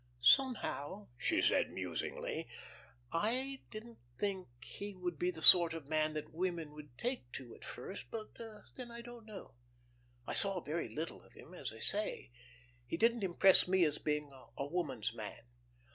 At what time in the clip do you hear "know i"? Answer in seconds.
9.27-10.33